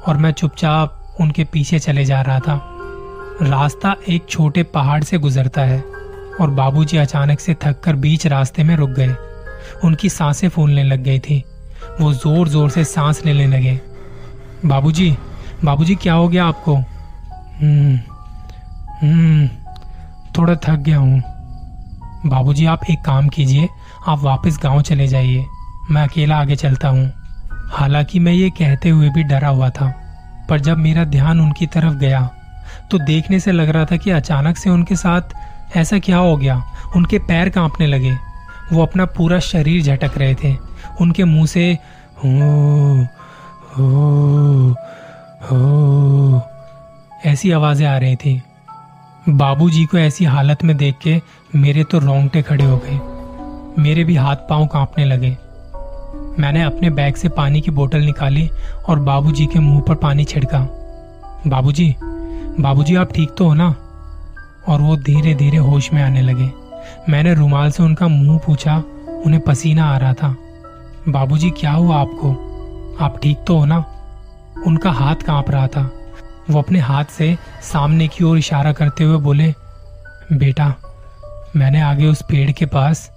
और 0.08 0.16
मैं 0.16 0.32
चुपचाप 0.32 1.16
उनके 1.20 1.44
पीछे 1.44 1.78
चले 1.78 2.04
जा 2.04 2.20
रहा 2.22 2.40
था। 2.40 2.60
रास्ता 3.42 3.94
एक 4.08 4.26
छोटे 4.28 4.62
पहाड़ 4.62 5.02
से 5.04 5.18
गुजरता 5.18 5.62
है 5.62 5.80
और 6.40 6.50
बाबूजी 6.50 6.96
अचानक 6.96 7.40
से 7.40 7.54
थक 7.54 7.80
कर 7.80 7.96
बीच 7.96 8.26
रास्ते 8.26 8.62
में 8.62 8.76
रुक 8.76 8.90
गए। 8.90 9.14
उनकी 9.84 10.08
साँसें 10.08 10.48
फूलने 10.48 10.84
लग 10.84 11.02
गई 11.02 11.18
थी। 11.18 11.42
वो 12.00 12.12
ज़ोर 12.12 12.48
ज़ोर 12.48 12.70
से 12.70 12.84
सांस 12.84 13.24
लेने 13.24 13.46
लगे। 13.46 13.80
बाबूजी 14.66 15.16
बाबूजी 15.64 15.94
क्या 15.94 16.14
हो 16.14 16.28
गया 16.28 16.44
आपको? 16.44 16.74
हम्म 16.74 17.96
हम्म 19.02 19.48
थोड़ा 20.38 20.54
थक 20.54 20.78
गया 20.78 20.98
हूँ। 20.98 21.22
बाबूजी, 22.26 22.66
आप 22.66 22.80
एक 22.90 22.98
काम 22.98 23.28
कीजिए, 23.28 23.68
आप 24.08 24.18
वापस 24.18 24.58
गाँव 24.62 24.82
चले 24.82 25.06
जाइए। 25.06 25.46
मैं 25.90 26.02
अकेला 26.02 26.36
आगे 26.36 26.56
चलता 26.56 26.88
हूँ। 26.88 27.12
हालाँकि 27.68 28.18
मैं 28.18 28.32
ये 28.32 28.50
कहते 28.50 28.88
हुए 28.88 29.08
भी 29.10 29.22
डरा 29.22 29.48
हुआ 29.48 29.68
था, 29.70 29.92
पर 30.50 30.60
जब 30.60 30.78
मेरा 30.78 31.04
ध्यान 31.04 31.40
उनकी 31.40 31.66
तरफ़ 31.66 31.94
गया 31.94 32.28
तो 32.90 32.98
देखने 32.98 33.40
से 33.40 33.52
लग 33.52 33.68
रहा 33.68 33.84
था 33.84 33.96
कि 33.96 34.10
अचानक 34.10 34.56
से 34.56 34.70
उनके 34.70 34.96
साथ 34.96 35.76
ऐसा 35.76 35.98
क्या 35.98 36.16
हो 36.16 36.36
गया। 36.36 36.62
उनके 36.96 37.18
पैर 37.18 37.48
कांपने 37.48 37.86
लगे। 37.86 38.12
वो 38.72 38.82
अपना 38.82 39.04
पूरा 39.06 39.38
शरीर 39.40 39.82
झटक 39.82 40.18
रहे 40.18 40.34
थे। 40.34 40.54
उनके 41.00 41.24
मुँह 41.24 41.46
से, 41.46 41.78
हो 42.24 43.06
ऐसी 47.26 47.50
आवाज़ें 47.50 47.86
आ 47.86 47.96
रही 47.98 48.16
थी। 48.16 48.42
बाबूजी 49.28 49.84
को 49.84 49.98
ऐसी 49.98 50.24
हालत 50.24 50.64
में 50.64 50.76
देख 50.76 50.94
के 51.02 51.20
मेरे 51.54 51.84
तो 51.84 51.98
रोंगटे 51.98 52.42
खड़े 52.42 52.64
हो 52.64 52.80
गए। 52.84 52.98
मेरे 53.82 54.04
भी 54.04 54.16
हाथ 54.16 54.36
पाँव 54.48 54.66
कांपने 54.66 55.04
लगे। 55.04 55.36
मैंने 56.38 56.62
अपने 56.62 56.90
बैग 56.90 57.14
से 57.14 57.28
पानी 57.28 57.60
की 57.60 57.70
बोतल 57.70 58.00
निकाली 58.00 58.50
और 58.88 58.98
बाबूजी 58.98 59.46
के 59.46 59.58
मुँह 59.58 59.80
पर 59.80 59.94
पानी 59.94 60.24
छिड़का। 60.24 60.58
बाबूजी 61.46 61.96
बाबूजी 62.60 62.96
आप 62.96 63.12
ठीक 63.12 63.30
तो 63.38 63.44
हो 63.44 63.54
ना? 63.54 63.76
और 64.68 64.80
वो 64.80 64.96
धीरे 64.96 65.34
धीरे 65.34 65.56
होश 65.56 65.92
में 65.92 66.02
आने 66.02 66.22
लगे। 66.22 66.50
मैंने 67.08 67.34
रुमाल 67.34 67.70
से 67.70 67.82
उनका 67.82 68.08
मुँह 68.08 68.38
पूछा, 68.38 68.82
उन्हें 69.26 69.40
पसीना 69.40 69.84
आ 69.84 69.98
रहा 69.98 70.12
था। 70.12 70.36
बाबूजी, 71.08 71.50
क्या 71.50 71.72
हुआ 71.72 71.96
आपको? 71.96 72.30
आप 73.00 73.20
ठीक 73.22 73.38
तो 73.46 73.58
हो 73.58 73.64
ना? 73.64 73.84
उनका 74.66 74.90
हाथ 74.90 75.14
काँप 75.14 75.50
रहा 75.50 75.66
था। 75.66 75.92
वो 76.50 76.58
अपने 76.58 76.78
हाथ 76.78 77.04
से 77.04 77.38
सामने 77.62 78.08
की 78.08 78.24
ओर 78.24 78.38
इशारा 78.38 78.72
करते 78.72 79.04
हुए 79.04 79.16
बोले, 79.16 79.54
बेटा, 80.32 80.74
मैंने 81.56 81.80
आगे 81.80 82.06
उस 82.06 82.22
पेड़ 82.22 82.50
के 82.50 82.66
पास 82.66 83.12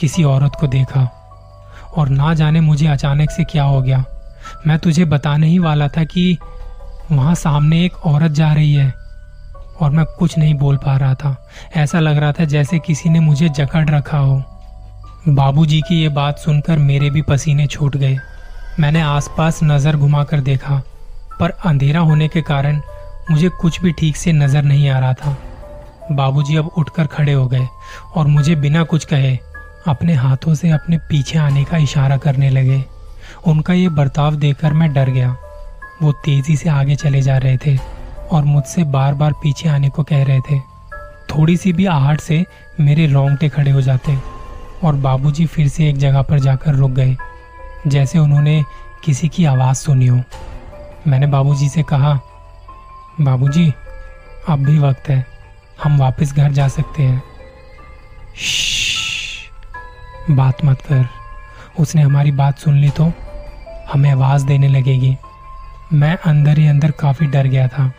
किसी 0.00 0.24
औरत 0.24 0.52
को 0.60 0.66
देखा। 0.66 1.23
और 1.96 2.08
ना 2.08 2.32
जाने 2.34 2.60
मुझे 2.60 2.86
अचानक 2.86 3.30
से 3.30 3.44
क्या 3.44 3.64
हो 3.64 3.80
गया। 3.82 4.04
मैं 4.66 4.78
तुझे 4.78 5.04
बताने 5.04 5.46
ही 5.46 5.58
वाला 5.58 5.88
था 5.88 6.04
कि 6.04 6.36
वहाँ 7.12 7.34
सामने 7.34 7.84
एक 7.84 7.96
औरत 8.06 8.30
जा 8.30 8.52
रही 8.52 8.72
है 8.74 8.92
और 9.80 9.90
मैं 9.90 10.04
कुछ 10.18 10.36
नहीं 10.38 10.54
बोल 10.54 10.76
पा 10.76 10.96
रहा 10.96 11.14
था। 11.14 11.36
ऐसा 11.76 12.00
लग 12.00 12.16
रहा 12.16 12.32
था 12.32 12.44
जैसे 12.44 12.78
किसी 12.78 13.08
ने 13.08 13.20
मुझे 13.20 13.48
जकड़ 13.48 13.88
रखा 13.90 14.18
हो। 14.18 14.42
बाबूजी 15.28 15.80
की 15.80 16.00
ये 16.02 16.08
बात 16.10 16.38
सुनकर 16.38 16.78
मेरे 16.78 17.10
भी 17.10 17.22
पसीने 17.22 17.66
छूट 17.66 17.96
गए। 17.96 18.18
मैंने 18.80 19.00
आसपास 19.00 19.60
नज़र 19.64 19.96
घुमाकर 19.96 20.40
देखा, 20.40 20.82
पर 21.40 21.50
अंधेरा 21.66 22.00
होने 22.00 22.28
के 22.28 22.42
कारण 22.42 22.80
मुझे 23.30 23.48
कुछ 23.60 23.80
भी 23.82 23.92
ठीक 23.92 24.16
से 24.16 24.32
नज़र 24.32 24.62
नहीं 24.62 24.88
आ 24.90 24.98
रहा 24.98 25.12
था। 25.14 25.36
बाबूजी 26.12 26.56
अब 26.56 26.70
उठकर 26.78 27.06
खड़े 27.06 27.32
हो 27.32 27.46
गए 27.48 27.66
और 28.16 28.26
मुझे 28.26 28.54
बिना 28.56 28.82
कुछ 28.84 29.04
कहे 29.04 29.36
अपने 29.86 30.14
हाथों 30.14 30.54
से 30.54 30.70
अपने 30.70 30.98
पीछे 31.08 31.38
आने 31.38 31.64
का 31.64 31.76
इशारा 31.76 32.16
करने 32.16 32.50
लगे। 32.50 32.84
उनका 33.46 33.72
ये 33.72 33.88
बर्ताव 33.88 34.34
देखकर 34.34 34.72
मैं 34.72 34.92
डर 34.92 35.10
गया। 35.10 35.36
वो 36.02 36.12
तेज़ी 36.24 36.56
से 36.56 36.68
आगे 36.68 36.94
चले 36.94 37.20
जा 37.22 37.36
रहे 37.38 37.56
थे 37.56 37.76
और 38.32 38.44
मुझसे 38.44 38.84
बार 38.84 39.14
बार 39.14 39.32
पीछे 39.32 39.68
आने 39.68 39.88
को 39.88 40.02
कह 40.02 40.24
रहे 40.24 40.40
थे। 40.40 40.60
थोड़ी 41.30 41.56
सी 41.56 41.72
भी 41.72 41.86
आहट 41.86 42.20
से 42.20 42.44
मेरे 42.80 43.06
रोंगटे 43.06 43.48
खड़े 43.48 43.70
हो 43.70 43.80
जाते 43.80 44.18
और 44.84 44.94
बाबूजी 44.94 45.46
फिर 45.46 45.68
से 45.68 45.88
एक 45.88 45.96
जगह 45.96 46.22
पर 46.22 46.38
जाकर 46.38 46.74
रुक 46.74 46.90
गए, 46.90 47.16
जैसे 47.86 48.18
उन्होंने 48.18 48.62
किसी 49.04 49.28
की 49.28 49.44
आवाज़ 49.44 49.76
सुनी 49.76 50.06
हो। 50.06 50.20
मैंने 51.08 51.26
बाबूजी 51.26 51.68
से 51.68 51.82
कहा, 51.82 52.14
बाबूजी, 53.20 53.72
अब 54.48 54.64
भी 54.64 54.78
वक्त 54.78 55.08
है, 55.08 55.24
हम 55.82 55.98
वापस 55.98 56.32
घर 56.32 56.52
जा 56.52 56.68
सकते 56.68 57.02
हैं। 57.02 57.22
बात 60.30 60.64
मत 60.64 60.80
कर। 60.80 61.08
उसने 61.80 62.02
हमारी 62.02 62.30
बात 62.30 62.58
सुन 62.58 62.74
ली 62.74 62.90
तो 62.90 63.12
हमें 63.92 64.10
आवाज़ 64.10 64.46
देने 64.46 64.68
लगेगी। 64.68 65.16
मैं 65.92 66.16
अंदर 66.16 66.58
ही 66.58 66.66
अंदर 66.66 66.90
काफ़ी 66.90 67.26
डर 67.26 67.46
गया 67.46 67.68
था। 67.68 67.92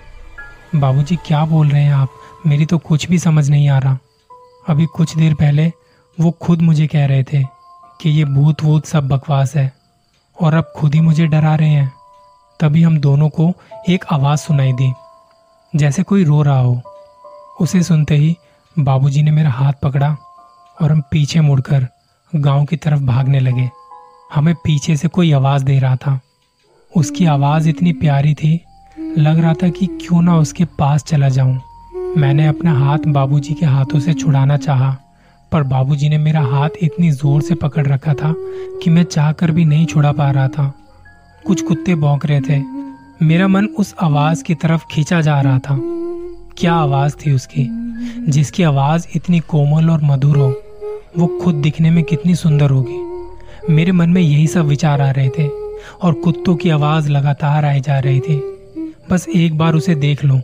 बाबूजी, 0.76 1.16
क्या 1.16 1.46
बोल 1.46 1.70
रहे 1.70 1.84
हैं 1.84 1.94
आप? 1.94 2.10
मेरी 2.48 2.66
तो 2.66 2.78
कुछ 2.78 3.10
भी 3.10 3.20
समझ 3.20 3.50
नहीं 3.50 3.70
आ 3.70 3.78
रहा। 3.78 3.98
अभी 4.70 4.86
कुछ 4.86 5.18
देर 5.18 5.34
पहले 5.34 5.72
वो 6.20 6.32
खुद 6.32 6.62
मुझे 6.62 6.88
कह 6.88 7.06
रहे 7.06 7.24
थे 7.24 7.44
कि 8.02 8.10
ये 8.10 8.26
भूत 8.26 8.64
वूत 8.64 8.86
सब 8.86 9.08
बकवास 9.08 9.56
है 9.56 9.74
और 10.42 10.54
अब 10.54 10.74
खुद 10.76 10.96
ही 10.96 11.02
मुझे 11.02 11.28
डरा 11.28 11.56
रहे 11.56 11.70
हैं। 11.70 11.94
तभी 12.60 12.84
हम 12.84 12.98
दोनों 12.98 13.30
को 13.30 13.54
एक 13.90 14.06
आवाज़ 14.12 14.40
सुनाई 14.40 14.74
दी। 14.74 14.94
जैसे 15.76 16.04
कोई 16.04 16.24
रो 16.24 16.42
रहा 16.42 16.60
हो। 16.60 16.82
उसे 17.62 17.84
सुनते 17.84 18.16
ही 18.16 18.38
बाबूजी 18.80 19.22
ने 19.22 19.32
मेरा 19.32 19.50
हाथ 19.50 19.74
पकड़ा 19.84 20.18
और 20.82 20.92
हम 20.92 21.02
पीछे 21.12 21.42
मुड़कर 21.42 21.88
गाँव 22.36 22.66
की 22.66 22.76
तरफ़ 22.76 23.02
भागने 23.02 23.40
लगे। 23.40 23.70
हमें 24.36 24.56
पीछे 24.56 24.98
से 24.98 25.08
कोई 25.08 25.32
आवाज़ 25.32 25.64
दे 25.64 25.80
रहा 25.80 25.96
था। 25.96 26.20
उसकी 26.98 27.26
आवाज़ 27.26 27.70
इतनी 27.70 27.94
प्यारी 27.94 28.34
थी 28.34 28.62
लग 29.18 29.40
रहा 29.40 29.54
था 29.54 29.70
कि 29.70 29.86
क्यों 29.86 30.22
ना 30.22 30.38
उसके 30.38 30.66
पास 30.66 31.04
चला 31.04 31.30
जाऊँ। 31.30 31.62
मैंने 32.18 32.48
अपना 32.48 32.74
हाथ 32.74 33.00
बाबूजी 33.08 33.54
के 33.54 33.66
हाथों 33.66 34.00
से 34.00 34.14
छुड़ाना 34.14 34.58
चाहा, 34.58 34.98
पर 35.52 35.64
बाबूजी 35.64 36.10
ने 36.10 36.18
मेरा 36.18 36.42
हाथ 36.42 36.70
इतनी 36.82 37.12
ज़ोर 37.12 37.42
से 37.42 37.56
पकड़ 37.56 37.88
रखा 37.88 38.14
था 38.14 38.34
कि 38.84 38.90
मैं 38.90 39.04
चाहकर 39.04 39.52
भी 39.52 39.66
नहीं 39.66 39.86
छुड़ा 39.86 40.12
पा 40.12 40.32
रहा 40.32 40.48
था। 40.48 40.74
कुछ 41.48 41.62
कुत्ते 41.62 41.96
भौंक 41.96 42.26
रहे 42.26 42.42
थे। 42.42 42.64
मेरा 43.26 43.48
मन 43.48 43.66
उस 43.66 43.96
आवाज़ 44.02 44.44
की 44.44 44.56
तरफ़ 44.56 44.86
खींचा 44.92 45.22
जा 45.22 45.42
रहा 45.42 45.60
था। 45.60 45.80
क्या 46.58 46.74
आवाज़ 46.74 47.16
थी 47.16 47.32
उसकी 47.32 47.68
जिसकी 48.32 48.64
आवाज़ 48.64 49.08
इतनी 49.16 49.40
कोमल 49.40 49.90
और 49.90 50.02
मधुर 50.04 50.38
हो? 50.38 50.62
वो 51.18 51.28
खुद 51.44 51.56
दिखने 51.56 51.90
में 51.90 52.04
कितनी 52.04 52.36
सुंदर 52.36 52.70
होगी। 52.70 53.74
मेरे 53.74 53.92
मन 53.92 54.10
में 54.10 54.22
यही 54.22 54.48
सब 54.48 54.66
विचार 54.66 55.02
आ 55.02 55.10
रहे 55.12 55.30
थे 55.30 55.48
और 56.02 56.14
कुत्तों 56.14 56.56
की 56.56 56.70
आवाज़ 56.70 57.10
लगातार 57.10 57.66
आई 57.66 57.80
जा 57.80 58.00
रही 58.00 58.20
थी। 58.20 58.36
बस 59.12 59.28
एक 59.30 59.58
बार 59.58 59.76
उसे 59.76 59.96
देख 59.96 60.24
लूँ, 60.24 60.42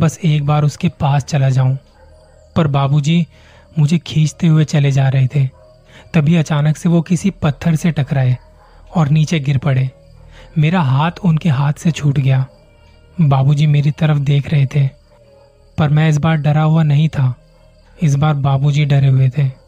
बस 0.00 0.18
एक 0.24 0.46
बार 0.46 0.64
उसके 0.64 0.88
पास 1.00 1.24
चला 1.24 1.50
जाऊँ। 1.50 1.76
पर 2.56 2.66
बाबूजी 2.66 3.26
मुझे 3.78 3.98
खींचते 3.98 4.46
हुए 4.46 4.64
चले 4.64 4.90
जा 4.92 5.08
रहे 5.08 5.26
थे। 5.26 5.46
तभी 6.14 6.36
अचानक 6.36 6.76
से 6.76 6.88
वो 6.88 7.00
किसी 7.02 7.30
पत्थर 7.32 7.76
से 7.76 7.90
टकराए 7.90 8.36
और 8.94 9.08
नीचे 9.08 9.40
गिर 9.40 9.58
पड़े। 9.58 9.90
मेरा 10.58 10.80
हाथ 10.80 11.10
उनके 11.24 11.48
हाथ 11.48 11.72
से 11.72 11.90
छूट 11.90 12.18
गया। 12.18 12.44
बाबूजी 13.20 13.66
मेरी 13.66 13.90
तरफ़ 13.90 14.18
देख 14.18 14.50
रहे 14.52 14.66
थे, 14.66 14.86
पर 15.78 15.88
मैं 15.88 16.08
इस 16.08 16.18
बार 16.18 16.36
डरा 16.36 16.62
हुआ 16.62 16.82
नहीं 16.82 17.08
था। 17.08 17.34
इस 18.02 18.14
बार 18.14 18.34
बाबूजी 18.34 18.84
डरे 18.84 19.08
हुए 19.08 19.28
थे। 19.28 19.63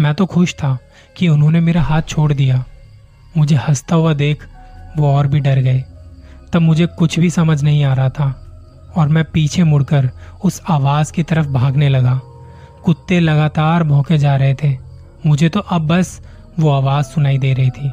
मैं 0.00 0.14
तो 0.14 0.26
खुश 0.26 0.54
था 0.54 0.78
कि 1.16 1.28
उन्होंने 1.28 1.60
मेरा 1.60 1.82
हाथ 1.82 2.02
छोड़ 2.02 2.32
दिया। 2.32 2.64
मुझे 3.36 3.56
हंसता 3.56 3.96
हुआ 3.96 4.14
देख 4.14 4.44
वो 4.96 5.12
और 5.12 5.26
भी 5.26 5.40
डर 5.40 5.58
गए। 5.58 5.84
तब 6.52 6.56
मुझे 6.56 6.86
कुछ 6.86 7.18
भी 7.18 7.30
समझ 7.30 7.62
नहीं 7.62 7.84
आ 7.84 7.94
रहा 7.94 8.08
था 8.08 8.46
और 8.96 9.08
मैं 9.08 9.24
पीछे 9.24 9.64
मुड़कर 9.64 10.10
उस 10.44 10.62
आवाज़ 10.68 11.12
की 11.12 11.22
तरफ़ 11.22 11.46
भागने 11.46 11.88
लगा। 11.88 12.20
कुत्ते 12.84 13.20
लगातार 13.20 13.82
भौंके 13.82 14.18
जा 14.18 14.36
रहे 14.36 14.54
थे। 14.54 14.78
मुझे 15.26 15.48
तो 15.48 15.60
अब 15.60 15.86
बस 15.86 16.26
वो 16.58 16.70
आवाज़ 16.70 17.06
सुनाई 17.06 17.38
दे 17.38 17.54
रही 17.54 17.70
थी। 17.70 17.92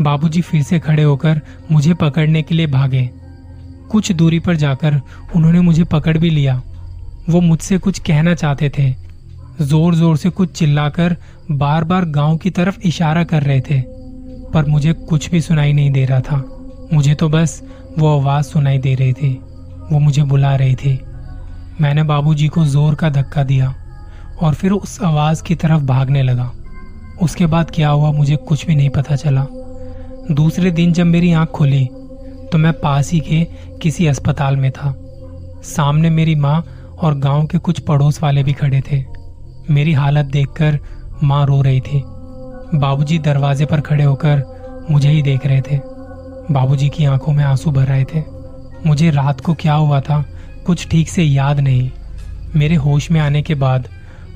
बाबूजी 0.00 0.40
फिर 0.40 0.62
से 0.62 0.78
खड़े 0.78 1.02
होकर 1.02 1.40
मुझे 1.72 1.94
पकड़ने 1.94 2.42
के 2.42 2.54
लिए 2.54 2.66
भागे। 2.66 3.10
कुछ 3.90 4.12
दूरी 4.12 4.38
पर 4.40 4.56
जाकर 4.56 5.00
उन्होंने 5.36 5.60
मुझे 5.60 5.84
पकड़ 5.84 6.18
भी 6.18 6.30
लिया। 6.30 6.62
वो 7.28 7.40
मुझसे 7.40 7.78
कुछ 7.78 7.98
कहना 7.98 8.34
चाहते 8.34 8.72
थे 8.78 9.03
ज़ोर 9.60 9.94
ज़ोर 9.94 10.16
से 10.16 10.30
कुछ 10.30 10.52
चिल्लाकर 10.52 11.16
बार 11.52 11.84
बार 11.84 12.04
गाँव 12.06 12.36
की 12.36 12.50
तरफ़ 12.50 12.78
इशारा 12.80 13.22
कर 13.24 13.42
रहे 13.42 13.60
थे, 13.60 13.80
पर 14.50 14.64
मुझे 14.64 14.92
कुछ 14.92 15.30
भी 15.30 15.40
सुनाई 15.40 15.72
नहीं 15.72 15.90
दे 15.92 16.04
रहा 16.04 16.20
था। 16.20 16.36
मुझे 16.92 17.14
तो 17.14 17.28
बस 17.28 17.62
वो 17.98 18.08
आवाज़ 18.10 18.46
सुनाई 18.46 18.78
दे 18.78 18.94
रही 18.94 19.12
थी, 19.12 19.32
वो 19.92 19.98
मुझे 19.98 20.22
बुला 20.24 20.54
रही 20.56 20.74
थी। 20.74 20.98
मैंने 21.80 22.02
बाबूजी 22.02 22.48
को 22.48 22.64
ज़ोर 22.66 22.94
का 22.94 23.10
धक्का 23.10 23.44
दिया 23.44 23.74
और 24.42 24.54
फिर 24.54 24.72
उस 24.72 25.00
आवाज़ 25.02 25.42
की 25.42 25.54
तरफ़ 25.54 25.82
भागने 25.84 26.22
लगा। 26.22 26.52
उसके 27.22 27.46
बाद 27.46 27.70
क्या 27.70 27.88
हुआ 27.88 28.12
मुझे 28.12 28.36
कुछ 28.38 28.66
भी 28.66 28.74
नहीं 28.74 28.90
पता 28.90 29.16
चला। 29.16 29.46
दूसरे 30.30 30.70
दिन 30.72 30.92
जब 30.92 31.06
मेरी 31.06 31.32
आँख 31.32 31.48
खुली 31.50 31.84
तो 32.52 32.58
मैं 32.58 32.72
पास 32.74 33.10
ही 33.12 33.20
के 33.20 33.44
किसी 33.82 34.06
अस्पताल 34.06 34.56
में 34.56 34.70
था। 34.72 34.94
सामने 35.66 36.10
मेरी 36.10 36.34
माँ 36.36 36.62
और 36.98 37.18
गाँव 37.18 37.46
के 37.46 37.58
कुछ 37.58 37.80
पड़ोस 37.80 38.22
वाले 38.22 38.42
भी 38.42 38.52
खड़े 38.52 38.80
थे। 38.82 39.04
मेरी 39.70 39.92
हालत 39.92 40.24
देखकर 40.24 40.78
माँ 41.22 41.46
रो 41.46 41.62
रही 41.62 41.80
थी। 41.80 42.02
बाबूजी 42.74 43.18
दरवाजे 43.18 43.64
पर 43.64 43.80
खड़े 43.80 44.04
होकर 44.04 44.42
मुझे 44.90 45.10
ही 45.10 45.22
देख 45.22 45.46
रहे 45.46 45.60
थे। 45.60 45.80
बाबूजी 46.50 46.88
की 46.88 47.04
आँखों 47.04 47.32
में 47.32 47.44
आँसू 47.44 47.70
भर 47.70 47.84
रहे 47.84 48.04
थे। 48.04 48.22
मुझे 48.86 49.10
रात 49.10 49.40
को 49.40 49.54
क्या 49.54 49.74
हुआ 49.74 50.00
था, 50.00 50.24
कुछ 50.66 50.88
ठीक 50.88 51.08
से 51.08 51.22
याद 51.22 51.60
नहीं। 51.60 51.90
मेरे 52.56 52.74
होश 52.74 53.10
में 53.10 53.20
आने 53.20 53.42
के 53.42 53.54
बाद 53.54 53.88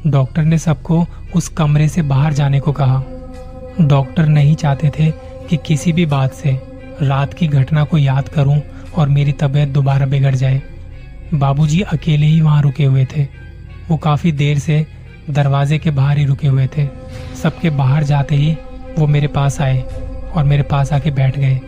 डॉक्टर 0.06 0.42
ने 0.42 0.58
सबको 0.58 1.06
उस 1.37 1.49
कमरे 1.49 1.88
से 1.88 2.02
बाहर 2.02 2.32
जाने 2.32 2.61
को 2.61 2.73
कहा। 2.73 3.02
डॉक्टर 3.80 4.26
नहीं 4.26 4.54
चाहते 4.54 4.90
थे 4.99 5.11
कि 5.50 5.56
किसी 5.56 5.92
भी 5.92 6.06
बात 6.06 6.32
से 6.32 6.62
रात 7.02 7.35
की 7.35 7.49
घटना 7.49 7.85
को 7.85 7.99
याद 7.99 8.28
करूँ 8.28 8.61
और 8.99 9.08
मेरी 9.08 9.32
तबीयत 9.32 9.68
दोबारा 9.68 10.06
बिगड़ 10.06 10.35
जाए। 10.35 10.62
बाबूजी 11.35 11.80
अकेले 11.80 12.26
ही 12.26 12.40
वहाँ 12.40 12.62
रुके 12.62 12.85
हुए 12.85 13.06
थे। 13.16 13.23
वो 13.90 13.97
काफ़ी 13.97 14.32
देर 14.32 14.58
से 14.58 14.87
दरवाजे 15.30 15.78
के 15.78 15.90
बाहर 15.90 16.18
ही 16.18 16.25
रुके 16.25 16.49
हुए 16.49 16.66
थे। 16.66 16.87
सबके 17.42 17.70
बाहर 17.70 18.04
जाते 18.04 18.37
ही 18.37 18.56
वो 18.99 19.06
मेरे 19.06 19.26
पास 19.26 19.61
आए 19.61 19.82
और 20.35 20.44
मेरे 20.44 20.62
पास 20.62 20.92
आके 20.92 21.11
बैठ 21.11 21.38
गए। 21.38 21.61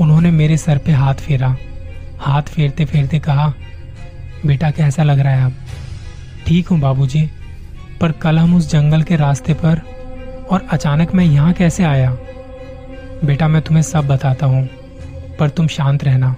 उन्होंने 0.00 0.30
मेरे 0.30 0.56
सर 0.56 0.78
पे 0.78 0.92
हाथ 0.92 1.14
फेरा। 1.14 1.56
हाथ 2.18 2.42
फेरते 2.42 2.84
फेरते 2.84 3.18
कहा, 3.18 3.52
बेटा, 4.46 4.70
कैसा 4.70 5.02
लग 5.02 5.18
रहा 5.18 5.32
है 5.32 5.44
अब? 5.44 5.54
ठीक 6.46 6.68
हूँ 6.68 6.78
बाबूजी, 6.80 7.30
पर 8.00 8.12
कल 8.12 8.38
हम 8.38 8.56
उस 8.56 8.70
जंगल 8.70 9.02
के 9.02 9.16
रास्ते 9.16 9.54
पर 9.54 9.80
और 10.50 10.66
अचानक 10.70 11.14
मैं 11.14 11.24
यहाँ 11.24 11.52
कैसे 11.52 11.84
आया? 11.84 12.10
बेटा, 13.24 13.48
मैं 13.48 13.62
तुम्हें 13.62 13.82
सब 13.82 14.06
बताता 14.06 14.46
हूँ, 14.46 14.68
पर 15.38 15.48
तुम 15.48 15.66
शांत 15.66 16.04
रहना। 16.04 16.34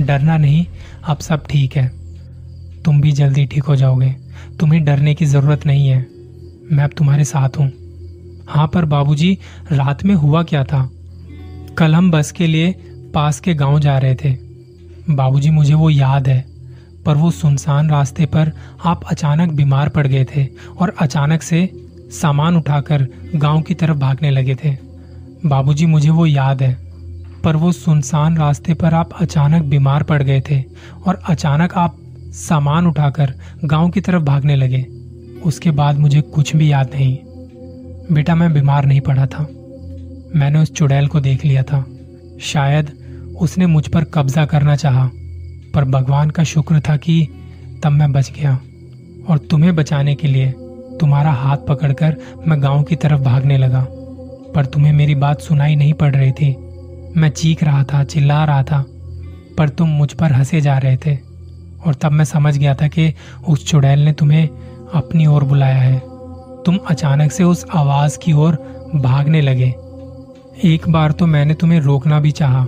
डरना 0.00 0.36
नहीं, 0.36 0.66
अब 1.04 1.18
सब 1.18 1.46
ठीक 1.46 1.76
है। 1.76 1.86
तुम 2.84 3.00
भी 3.00 3.12
जल्दी 3.12 3.46
ठीक 3.46 3.64
हो 3.64 3.76
जाओगे। 3.76 4.14
तुम्हें 4.60 4.84
डरने 4.84 5.14
की 5.14 5.26
ज़रूरत 5.26 5.66
नहीं 5.66 5.88
है। 5.88 6.06
मैं 6.72 6.84
अब 6.84 6.90
तुम्हारे 6.90 7.24
साथ 7.24 7.48
हूँ। 7.48 7.72
हाँ 8.48 8.70
पर 8.74 8.84
बाबूजी, 8.84 9.38
रात 9.72 10.04
में 10.04 10.14
हुआ 10.14 10.42
क्या 10.42 10.64
था? 10.64 10.90
कल 11.78 11.94
हम 11.94 12.10
बस 12.10 12.32
के 12.32 12.46
लिए 12.46 12.72
पास 13.14 13.40
के 13.40 13.54
गाँव 13.54 13.78
जा 13.80 13.98
रहे 13.98 14.14
थे। 14.14 14.36
बाबूजी, 15.10 15.50
मुझे 15.50 15.74
वो 15.74 15.90
याद 15.90 16.28
है, 16.28 16.44
पर 17.06 17.14
वो 17.14 17.30
सुनसान 17.30 17.90
रास्ते 17.90 18.26
पर 18.26 18.52
आप 18.84 19.04
अचानक 19.04 19.52
बीमार 19.52 19.88
पड़ 19.88 20.06
गए 20.06 20.26
थे 20.36 20.46
और 20.78 20.94
अचानक 21.00 21.42
से 21.42 21.70
सामान 22.10 22.56
उठाकर 22.56 23.06
गाँव 23.34 23.62
की 23.62 23.74
तरफ़ 23.74 23.98
भागने 23.98 24.30
लगे 24.30 24.54
थे। 24.54 24.76
बाबूजी, 25.46 25.86
मुझे 25.86 26.10
वो 26.10 26.26
याद 26.26 26.62
है, 26.62 26.78
पर 27.44 27.56
वो 27.56 27.72
सुनसान 27.72 28.36
रास्ते 28.36 28.74
पर 28.74 28.94
आप 28.94 29.10
अचानक 29.20 29.62
बीमार 29.62 30.02
पड़ 30.02 30.22
गए 30.22 30.42
थे 30.50 30.64
और 31.06 31.22
अचानक 31.28 31.74
आप 31.74 31.98
सामान 32.32 32.86
उठाकर 32.86 33.34
गाँव 33.64 33.90
की 33.90 34.00
तरफ़ 34.00 34.22
भागने 34.22 34.56
लगे। 34.56 34.86
उसके 35.44 35.70
बाद 35.70 35.98
मुझे 35.98 36.20
कुछ 36.20 36.56
भी 36.56 36.72
याद 36.72 36.90
नहीं। 36.94 37.18
बेटा 38.14 38.34
मैं 38.34 38.52
बीमार 38.52 38.84
नहीं 38.84 39.00
पड़ा 39.00 39.26
था। 39.26 39.42
मैंने 40.36 40.58
उस 40.58 40.72
चुड़ैल 40.72 41.06
को 41.06 41.20
देख 41.20 41.44
लिया 41.44 41.62
था। 41.62 41.86
शायद 42.40 42.90
उसने 43.40 43.66
मुझ 43.66 43.88
पर 43.88 44.04
कब्जा 44.04 44.46
करना 44.46 44.76
चाहा, 44.76 45.10
पर 45.74 45.84
भगवान 45.84 46.30
का 46.30 46.44
शुक्र 46.44 46.80
था 46.80 46.96
कि 46.96 47.28
तब 47.82 47.92
मैं 47.92 48.12
बच 48.12 48.32
गया। 48.32 48.60
और 49.28 49.38
तुम्हें 49.38 49.74
बचाने 49.74 50.14
के 50.14 50.28
लिए 50.28 50.54
तुम्हारा 51.00 51.32
हाथ 51.32 51.56
पकड़कर 51.56 52.16
मैं 52.46 52.62
गाँव 52.62 52.82
की 52.82 52.96
तरफ़ 52.96 53.20
भागने 53.20 53.58
लगा। 53.58 53.86
पर 54.54 54.66
तुम्हें 54.66 54.92
मेरी 54.92 55.14
बात 55.14 55.40
सुनाई 55.40 55.76
नहीं 55.76 55.92
पड़ 55.92 56.16
रही 56.16 56.32
थी। 56.32 56.56
मैं 57.16 57.28
चीख 57.28 57.64
रहा 57.64 57.84
था 57.84 58.04
चिल्ला 58.04 58.44
रहा 58.44 58.62
था 58.62 58.86
पर 59.58 59.68
तुम 59.68 59.88
मुझ 59.88 60.12
पर 60.12 60.32
हंसे 60.32 60.60
जा 60.60 60.78
रहे 60.78 60.96
थे। 60.96 61.31
और 61.86 61.94
तब 61.94 62.12
मैं 62.12 62.24
समझ 62.24 62.56
गया 62.58 62.74
था 62.74 62.88
कि 62.88 63.14
उस 63.48 63.66
चुड़ैल 63.66 64.04
ने 64.04 64.12
तुम्हें 64.12 64.48
अपनी 64.94 65.26
ओर 65.26 65.44
बुलाया 65.44 65.78
है। 65.78 65.98
तुम 66.62 66.78
अचानक 66.86 67.32
से 67.32 67.44
उस 67.44 67.66
आवाज़ 67.74 68.18
की 68.18 68.32
ओर 68.32 68.54
भागने 68.94 69.40
लगे। 69.40 69.74
एक 70.64 70.88
बार 70.88 71.12
तो 71.12 71.26
मैंने 71.26 71.54
तुम्हें 71.54 71.80
रोकना 71.80 72.20
भी 72.20 72.30
चाहा, 72.30 72.66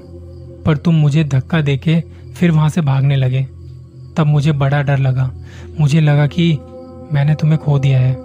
पर 0.66 0.76
तुम 0.76 0.94
मुझे 0.94 1.24
धक्का 1.24 1.60
देके 1.60 2.00
फिर 2.36 2.50
वहाँ 2.50 2.68
से 2.68 2.80
भागने 2.80 3.16
लगे। 3.16 3.42
तब 4.16 4.26
मुझे 4.26 4.52
बड़ा 4.52 4.82
डर 4.82 4.98
लगा। 4.98 5.30
मुझे 5.80 6.00
लगा 6.00 6.26
कि 6.26 6.58
मैंने 7.12 7.34
तुम्हें 7.34 7.58
खो 7.58 7.78
दिया 7.78 8.00
है। 8.00 8.16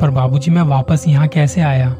पर 0.00 0.10
बाबूजी, 0.10 0.50
मैं 0.50 0.62
वापस 0.62 1.04
यहाँ 1.08 1.28
कैसे 1.28 1.60
आया? 1.60 1.96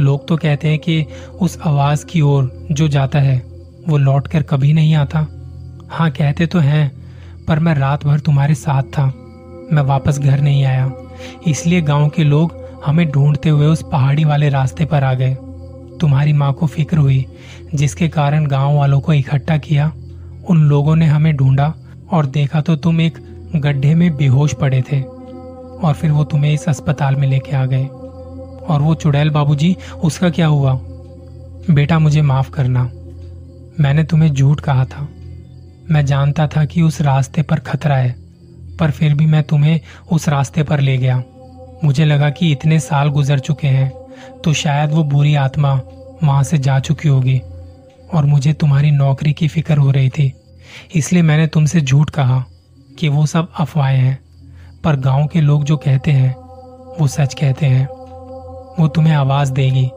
लोग 0.00 0.28
तो 0.28 0.36
कहते 0.36 0.68
हैं 0.68 0.78
कि 0.78 1.06
उस 1.40 1.58
आवाज़ 1.64 2.06
की 2.06 2.20
ओर 2.20 2.66
जो 2.72 2.88
जाता 2.88 3.18
है, 3.18 3.42
वो 3.88 3.96
लौट 3.96 4.28
कर 4.28 4.42
कभी 4.42 4.72
नहीं 4.72 4.94
आता। 4.94 5.26
हाँ 5.90 6.10
कहते 6.10 6.46
तो 6.46 6.58
हैं 6.58 7.05
पर 7.48 7.58
मैं 7.58 7.74
रात 7.74 8.06
भर 8.06 8.20
तुम्हारे 8.20 8.54
साथ 8.54 8.82
था। 8.82 9.06
मैं 9.72 9.82
वापस 9.82 10.18
घर 10.18 10.40
नहीं 10.40 10.64
आया। 10.64 10.92
इसलिए 11.46 11.80
गाँव 11.80 12.08
के 12.08 12.24
लोग 12.24 12.66
हमें 12.86 13.10
ढूंढते 13.10 13.48
हुए 13.48 13.66
उस 13.66 13.84
पहाड़ी 13.92 14.24
वाले 14.24 14.48
रास्ते 14.48 14.84
पर 14.84 15.04
आ 15.04 15.14
गए। 15.14 15.34
तुम्हारी 16.00 16.32
माँ 16.32 16.52
को 16.52 16.66
फ़िक्र 16.66 16.96
हुई, 16.96 17.26
जिसके 17.74 18.08
कारण 18.08 18.46
गाँव 18.46 18.76
वालों 18.76 19.00
को 19.00 19.12
इकट्ठा 19.12 19.56
किया। 19.56 19.92
उन 20.48 20.56
लोगों 20.56 20.96
ने 20.96 21.06
हमें 21.06 21.36
ढूंढा 21.36 21.74
और 22.12 22.26
देखा 22.26 22.60
तो 22.60 22.76
तुम 22.76 23.00
एक 23.00 23.18
गड्ढे 23.56 23.94
में 23.94 24.16
बेहोश 24.16 24.54
पड़े 24.54 24.82
थे। 24.82 25.00
और 25.76 25.94
फिर 25.94 26.10
वो 26.10 26.24
तुम्हें 26.24 26.52
इस 26.52 26.68
अस्पताल 26.68 27.16
में 27.16 27.28
लेके 27.28 27.56
आ 27.56 27.66
गए। 27.66 27.84
और 28.68 28.82
वो 28.82 28.94
चुड़ैल 28.94 29.30
बाबूजी, 29.30 29.76
उसका 30.04 30.30
क्या 30.30 30.46
हुआ? 30.46 30.80
बेटा 31.70 31.98
मुझे 31.98 32.22
माफ़ 32.22 32.50
करना। 32.50 32.90
मैंने 33.80 34.04
तुम्हें 34.04 34.32
झूठ 34.32 34.60
कहा 34.60 34.84
था। 34.84 35.08
मैं 35.90 36.04
जानता 36.06 36.46
था 36.46 36.64
कि 36.64 36.82
उस 36.82 37.00
रास्ते 37.00 37.42
पर 37.42 37.58
खतरा 37.58 37.96
है, 37.96 38.14
पर 38.78 38.90
फिर 38.90 39.14
भी 39.14 39.26
मैं 39.26 39.42
तुम्हें 39.42 39.80
उस 40.12 40.28
रास्ते 40.28 40.62
पर 40.62 40.80
ले 40.80 40.96
गया। 40.98 41.22
मुझे 41.84 42.04
लगा 42.04 42.30
कि 42.30 42.50
इतने 42.52 42.78
साल 42.80 43.08
गुजर 43.08 43.38
चुके 43.38 43.68
हैं 43.68 43.92
तो 44.44 44.52
शायद 44.52 44.90
वो 44.90 45.04
बुरी 45.04 45.34
आत्मा 45.34 45.72
वहाँ 46.22 46.42
से 46.42 46.58
जा 46.58 46.78
चुकी 46.80 47.08
होगी, 47.08 47.38
और 48.14 48.24
मुझे 48.24 48.52
तुम्हारी 48.52 48.90
नौकरी 48.90 49.32
की 49.32 49.48
फ़िक्र 49.48 49.76
हो 49.78 49.90
रही 49.90 50.08
थी। 50.08 50.32
इसलिए 50.94 51.22
मैंने 51.22 51.46
तुमसे 51.46 51.80
झूठ 51.80 52.10
कहा 52.10 52.44
कि 52.98 53.08
वो 53.08 53.26
सब 53.26 53.52
अफवाहें 53.58 53.98
हैं, 53.98 54.18
पर 54.84 54.96
गाँव 54.96 55.26
के 55.26 55.40
लोग 55.40 55.64
जो 55.64 55.76
कहते 55.76 56.10
हैं, 56.10 56.34
वो 57.00 57.06
सच 57.06 57.34
कहते 57.34 57.66
हैं। 57.66 57.86
वो 58.78 58.88
तुम्हें 58.88 59.14
आवाज़ 59.14 59.52
देगी, 59.52 59.88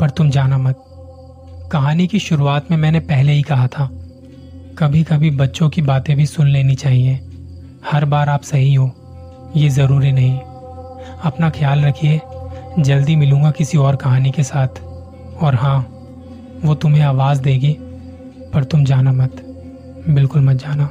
पर 0.00 0.10
तुम 0.10 0.30
जाना 0.30 0.58
मत। 0.58 0.84
कहानी 1.72 2.06
की 2.06 2.18
शुरुआत 2.18 2.70
में 2.70 2.78
मैंने 2.78 3.00
पहले 3.00 3.32
ही 3.32 3.42
कहा 3.42 3.66
था 3.68 3.90
कभी 4.78 5.02
कभी 5.04 5.30
बच्चों 5.30 5.68
की 5.70 5.82
बातें 5.82 6.16
भी 6.16 6.26
सुन 6.26 6.48
लेनी 6.48 6.74
चाहिए। 6.74 7.20
हर 7.92 8.04
बार 8.04 8.28
आप 8.28 8.42
सही 8.42 8.74
हो, 8.74 8.90
ये 9.56 9.68
ज़रूरी 9.68 10.12
नहीं। 10.12 10.38
अपना 11.24 11.50
ख्याल 11.50 11.84
रखिए, 11.84 12.20
जल्दी 12.78 13.16
मिलूँगा 13.16 13.50
किसी 13.50 13.78
और 13.78 13.96
कहानी 13.96 14.30
के 14.30 14.42
साथ। 14.42 14.82
और 15.42 15.54
हाँ 15.54 15.78
वो 16.64 16.74
तुम्हें 16.74 17.02
आवाज़ 17.02 17.42
देगी, 17.42 17.76
पर 18.54 18.64
तुम 18.64 18.84
जाना 18.84 19.12
मत। 19.12 19.36
बिल्कुल 20.08 20.42
मत 20.42 20.56
जाना। 20.56 20.90